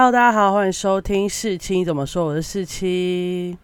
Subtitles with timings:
[0.00, 3.58] Hello，大家好，欢迎收听四七怎么说，我是四七。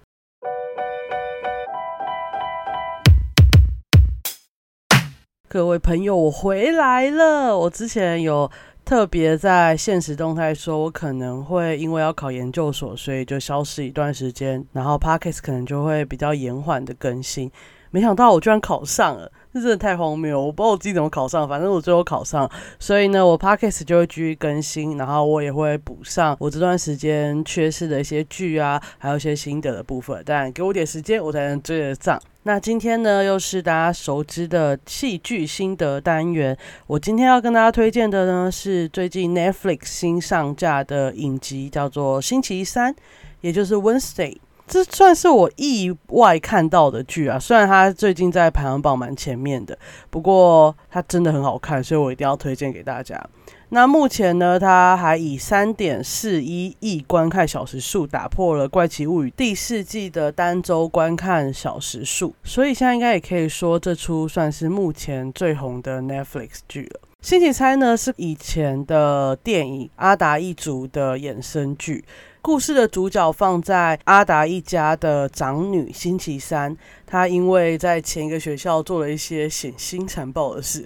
[5.48, 7.56] 各位朋友，我回来了。
[7.56, 8.50] 我之前有
[8.84, 17.48] 特别在现实动态说，我可能会因为要考研究所，所以就消失一段时间，然后 Parkes 可能就会比较延缓的更新。
[17.92, 20.46] 没想到我居然考上了，这真的太荒谬！
[20.46, 22.50] 我不知道我自己怎么考上，反正我最后考上，
[22.80, 30.20] 所以呢，我 Podcast 就会继续更新，然后我也会补上我这段时间缺失的一些剧啊，还有一些心得的部分。
[30.26, 32.20] 但给我点时间，我才能追得上。
[32.42, 36.58] 那今天呢，又是大家熟知的戏剧心得单元。
[36.88, 42.92] 我今天要跟大家推荐的呢，是最近 Netflix 新上架的影集，叫做《星期三》，
[43.40, 44.36] 也就是 Wednesday。
[44.66, 47.38] 这算是我意外看到的剧啊！
[47.38, 49.78] 虽然它最近在排行榜蛮前面的，
[50.10, 53.22] 不过它真的很好看，所以我一定要推荐给大家。
[53.68, 67.00] 那目前呢，它还以三点四一亿观看小时数打破了《怪奇物语》第四季的单周观看小时数，所以现在应该也可以说这出算是目前最红的 Netflix 剧了。
[67.20, 72.04] 星期猜呢是以前的电影《阿达一族》的衍生剧。
[72.44, 76.76] 故事的主角放在阿达一家的长女星期三，
[77.14, 80.84] 他因为在前一个学校做了一些血腥残暴的事，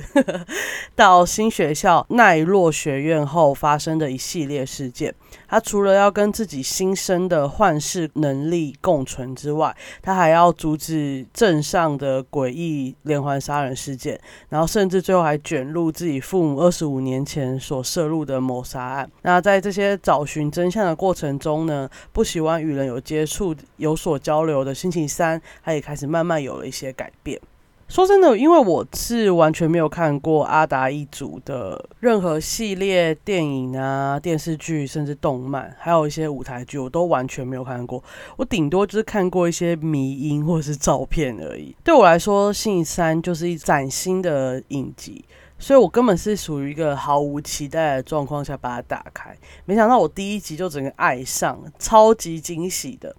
[0.95, 5.15] 到新学校奈落学院后发生的一系列事件。
[5.51, 19.11] 他除了要跟自己新生的幻视能力共存之外，他还要阻止镇上的诡异连环杀人事件，然后甚至最后还卷入自己父母二十五年前所涉入的谋杀案。
[19.23, 27.41] 那在这些找寻真相的过程中，中呢，不喜欢与人有接触、有所交流的星期三，他也开始慢慢慢有了一些改变。
[27.87, 38.03] 说真的，因为我是完全没有看过阿达一族的任何系列电影啊、电视剧，甚至动漫，还有一些舞台剧，我都完全没有看过。
[38.37, 41.75] 我顶多就是看过一些迷音或者是照片而已。
[41.85, 45.25] 对我来说，信三就是一崭新的影集。
[45.61, 53.17] 所以我根本是属于一个毫无期待的状况下把它打开，没想到我第一集就整个爱上，超级惊喜的。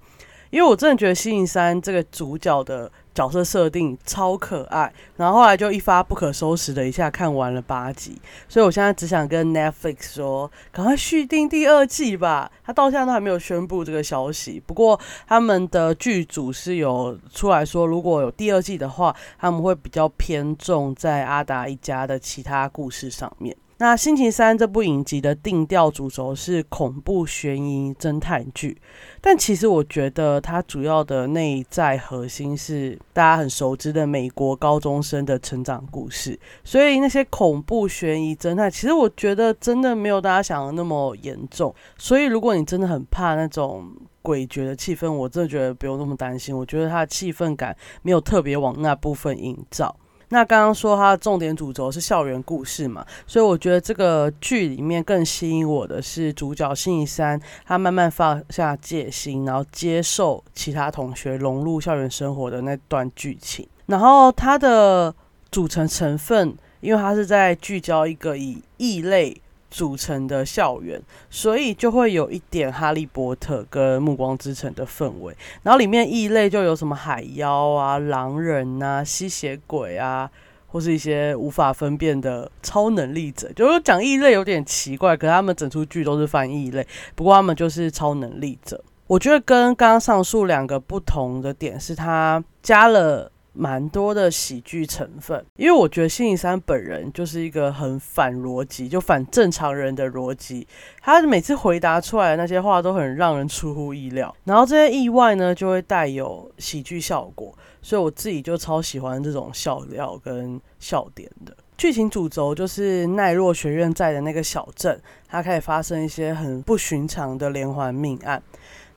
[0.49, 12.51] 因为我真的觉得星期三这个主角的角色设定超可爱，然后后来就一发不可收拾的一下看完了八集，所以我现在只想跟 Netflix 说，赶快续订第二季吧。
[12.63, 23.55] 他到现在都还没有宣布这个消息，不过他们的剧组是有出来说，如果有第二季的话，他们会比较偏重在阿达一家的其他故事上面。
[23.81, 28.77] 那《星期三》这部影集的定调主轴是恐怖悬疑侦探剧，
[29.21, 36.37] 但其实我觉得它主要的内在核心是大家很熟知的美国高中生的成长故事。
[36.61, 41.73] 所以那些恐怖悬疑侦探，其实我觉得真的没有大家想的那么严重。
[41.97, 43.89] 所以如果你真的很怕那种
[44.21, 46.53] 诡谲的气氛，我真的觉得不用那么担心。
[46.53, 49.95] 我觉得它的气氛感没有特别往那部分营造。
[50.29, 63.67] 那刚刚说它的重点主轴是校园故事嘛，所以我觉得这个剧里面更吸引我的是主角星期三，他慢慢放下戒心，然后接受其他同学融入校园生活的那段剧情。
[63.87, 65.13] 然后它的
[65.51, 69.41] 组成成分，因为它是在聚焦一个以异类。
[69.69, 75.35] 组成的校园，所以就会有一点哈利波特跟暮光之城的氛围。
[75.63, 80.29] 然后里面异类就有什么海妖啊、狼人啊、吸血鬼啊，
[80.67, 83.51] 或是一些无法分辨的超能力者。
[83.53, 88.83] 就是讲异类有点奇怪，可是他们整出剧都是翻异类，不过他们就是超能力者。
[89.07, 93.31] 我觉得跟刚刚上述两个不同的点是，他加了。
[93.59, 100.65] 蛮多的喜剧成分，因为我觉得星期三本人就是一个很反逻辑，就反正常人的逻辑。
[101.01, 111.53] 他每次回答出来的那些话都很让人出乎意料，然后这些意外呢就会带有喜剧效果，所以我自己就超喜欢这种笑料跟笑点的。
[111.79, 118.43] 剧情主轴就是奈若学院在的那个小镇，它开始发生一些很不寻常的连环命案。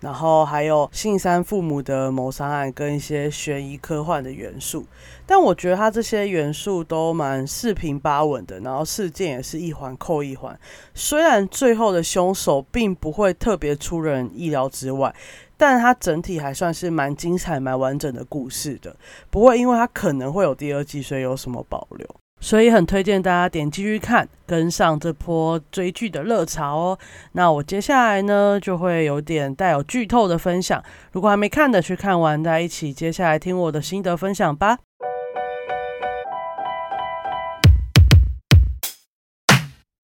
[0.00, 4.84] 然后还有信三父母的谋杀案跟一些悬疑科幻的元素，
[5.24, 10.58] 但我觉得它这些元素都蛮四平八稳的，然后事件也是一环扣一环。
[10.92, 15.14] 虽然最后的凶手并不会特别出人意料之外，
[15.56, 18.96] 但它整体还算是蛮精彩、蛮完整的故事的，
[19.30, 22.21] 不会因为它可能会有第二季，所以有什么保留。
[22.42, 26.98] 所以很推荐大家点进去看，跟上这波追剧的热潮哦。
[27.32, 30.82] 那我接下来呢，就会有点带有剧透的分享。
[31.12, 34.76] 如果还没看的，去看完大家一起，接下来听我的心得分享吧。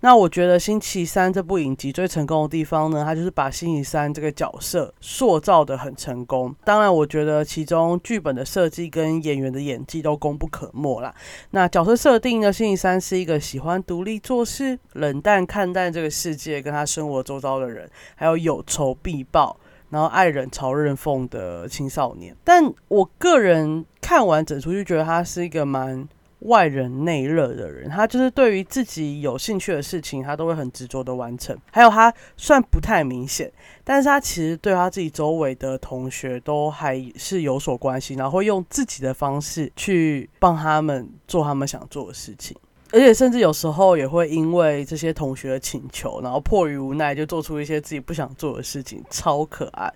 [0.01, 6.55] 那我觉得《星期三》这部影集最成功的地方呢，它就是把星期三这个角色塑造的很成功。
[6.65, 11.13] 当然，我觉得其中剧本的设计跟演员的演技都功不可没啦。
[11.51, 19.59] 那角色设定呢，星期三是一个喜欢独立做事、冷淡看待这个世界跟他生活周遭的人，还有有仇必报，
[19.91, 22.37] 然后爱人朝认奉的青少年。
[22.45, 26.09] 但我个人看完整出就觉得他是一个蛮。
[26.41, 31.57] 外人内热的人，他就是对于自己有兴趣的事情，他都会很执着的完成。
[31.73, 33.53] 还有他算不太明显，
[33.83, 42.57] 但是他其实对他自己周围的同学都还是有所关心，然后会用自己的方式去帮他们做他们想做的事情。
[42.91, 49.93] 而且甚至有时候也会因为这些同学的请求，然后迫于无奈就做出一些自己不想做的事情，超可爱。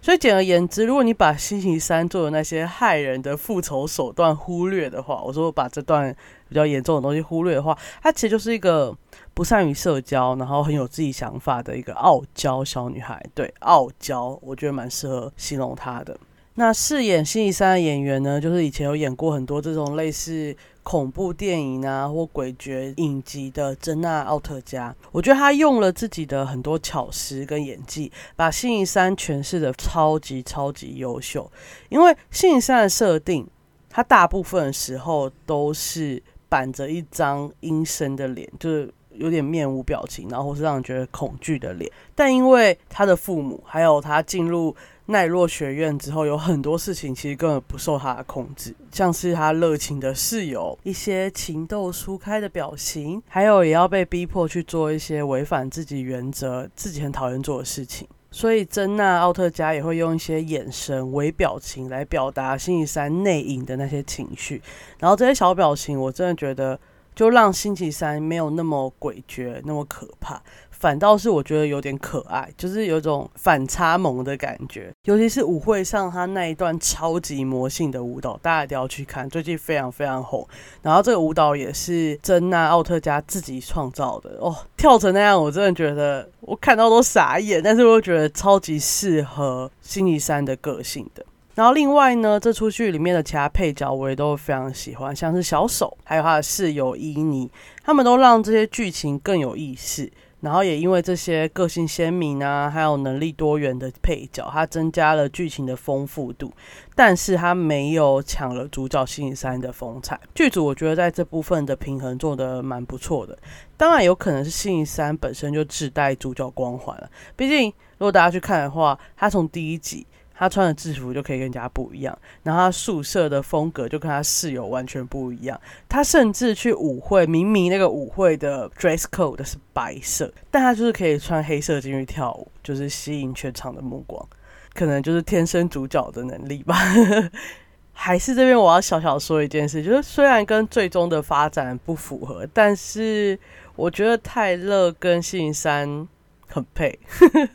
[0.00, 6.12] 所以简而言之，如果你把星期三做的那些害人的复仇手段忽略的话，我说把这段
[6.48, 8.92] 比较严重的东西忽略的话，她其实就是一个
[9.32, 13.24] 不善于社交，然后很有自己想法的一个傲娇小女孩。
[13.34, 16.18] 对，傲娇，我觉得蛮适合形容她的。
[16.54, 20.56] 那饰演星期三的演员呢，就是以前有演过很多这种类似。
[20.82, 31.50] 恐怖电影啊，或诡谲影集的珍娜奥特加，我觉得他用了自己的很多巧思跟演技，把星期三诠释的超级超级优秀。
[31.88, 33.46] 因为星期三的设定，
[33.88, 41.90] 他大部分时候都是板着一张阴森的脸，就是有点面无表情，然后是让人觉得恐惧的脸。
[42.14, 44.74] 但因为他的父母，还有他进入。
[45.12, 58.08] 奈落学院之后，有很多事情其实根本不受他的控制，像是他热情的室友，一些情窦初开的表情，还有也要被逼迫去做一些违反自己原则、自己很讨厌做的事情。
[58.34, 64.62] 所以珍娜奥特加也会用一些眼神、微表情来表达星期三内隐的那些情绪。
[64.98, 66.80] 然后这些小表情，我真的觉得
[67.14, 70.42] 就让星期三没有那么诡谲、那么可怕。
[70.82, 74.92] 反倒是我觉得有点可爱，就是有种反差萌的感觉。
[75.04, 80.44] 尤其是舞会上他那一段超级魔性的舞蹈，大家一定要去看，最近非常非常红。
[80.82, 87.62] 然后这个舞蹈也是珍娜奥特加自己创造的哦，跳成那样，我真的觉得我看到都傻眼。
[87.62, 91.24] 但是我觉得超级适合星期三的个性的。
[91.54, 97.48] 然后另外呢，这出剧里面的其他配角我也都非常喜欢，像是小手，还有他的室友伊妮，
[97.84, 100.10] 他们都让这些剧情更有意思。
[100.42, 106.52] 然后也因为这些个性鲜明啊，还有能力多元的配角，它增加了剧情的丰富度，
[106.94, 110.20] 但是它没有抢了主角星期三的风采。
[110.34, 113.38] 剧组我觉得在这部分的平衡做得蛮不错的。
[113.76, 120.06] 当然有可能是星期三本身就自带主角光环了，毕竟如果大家去看的话，它从第一集。
[120.34, 125.60] 他穿的制服就可以跟人家不一样，然后他宿舍的风格就跟他室友完全不一样。
[125.88, 134.26] 他甚至去舞会，明明那个舞会的 dress code 是白色，但他就是可以穿黑色进去跳舞，就是吸引全场的目光。
[134.74, 136.76] 可能就是天生主角的能力吧。
[137.94, 143.38] 还是这边我要小小说一件事，就是虽然跟最终的发展不符合，但是
[143.76, 146.08] 我觉得泰勒跟信山
[146.52, 146.98] 很配。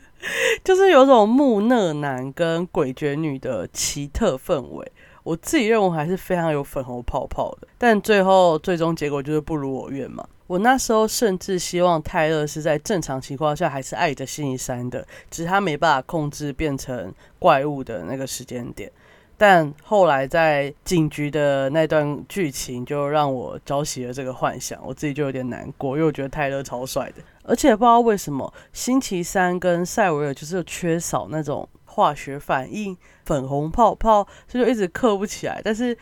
[0.64, 4.92] 就是有种木讷男跟诡谲女的奇特氛围，
[5.22, 7.68] 我自己认为还是非常有粉红泡泡的。
[7.78, 10.26] 但最后最终结果就是不如我愿嘛。
[10.48, 18.90] 我那时候甚至希望泰勒是在正常情况下还是爱着星期三的，只是他没办法控制变成怪物的那个时间点。
[19.36, 27.22] 但后来在警局的那段剧情就让我浇熄了这个幻想，我自己就有点难过，因为我觉得泰勒超帅的。
[27.48, 35.58] 而且不知道为什么，星期三跟塞维尔就是缺少那种化学反应，粉红泡泡，所以就一直刻不起来。
[35.64, 35.96] 但是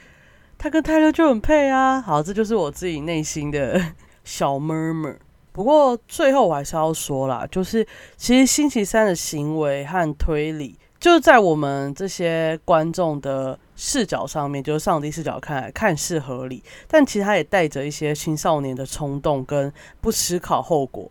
[0.59, 2.01] 他跟泰勒就很配啊！
[2.01, 3.81] 好，这就是我自己内心的
[4.25, 5.17] 小 murmur。
[5.53, 7.87] 不过最后我还是要说啦，就是
[8.17, 21.09] 其实星期三的行为和推理，就是在我们这些观众的视角上面，就是上帝视角看来看似合理，但其实他也带着一些青少年的冲动跟不思考后果。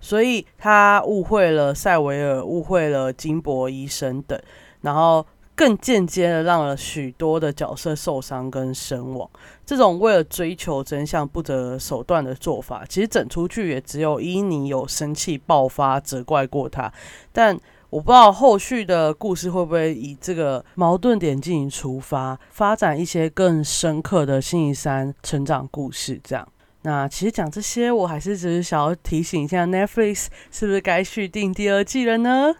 [0.00, 4.40] 所以他误会了塞维尔，误会了金伯医生等，
[4.82, 9.28] 然后更间接的让了许多的角色受伤跟身亡。
[9.66, 16.92] 这种为了追求真相不择手段的做法，其实整出剧也只有伊尼有生气爆发责怪过他，
[17.32, 17.58] 但
[17.90, 26.46] 我不知道后续的故事会不会以这个矛盾点进行出发，发展一些更深刻的星期三成长故事，这样。
[26.82, 32.54] 那其实讲这些，我还是只是想要提醒一下 Netflix，是不是该续订第二季了呢？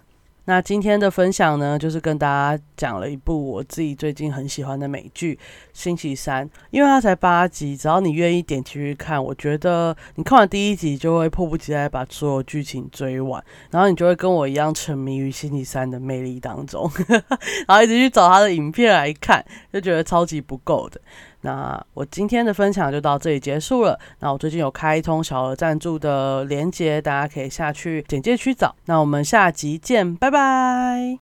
[0.45, 5.35] 那今天的分享呢，就是跟大家讲了一部我自己最近很喜欢的美剧
[5.75, 16.91] 《星期三》，因为它才八集，只要你愿意点进去看，我觉得你看完第一集就会迫不及待把所有剧情追完，然后你就会跟我一样沉迷于星期三的魅力当中，
[17.69, 20.99] 然后一直去找他的影片来看，就觉得超级不够的。
[21.43, 23.99] 那我今天的分享就到这里结束了。
[24.21, 28.75] 那我最近有开通小额赞助的连接，大家可以下去简介区找。
[28.87, 31.19] 那我们下集见，拜拜。